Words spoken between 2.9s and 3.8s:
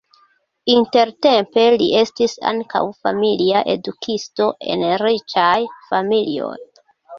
familia